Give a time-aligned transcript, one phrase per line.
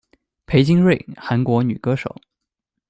[0.47, 2.19] 裴津锐，韩国女歌手。